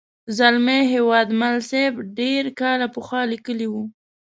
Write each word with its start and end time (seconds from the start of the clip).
زلمي 0.37 0.79
هیوادمل 0.93 1.55
صاحب 1.69 1.93
ډېر 2.19 2.43
کاله 2.59 2.87
پخوا 2.95 3.21
لیکلې 3.31 3.67
وه. 3.73 3.83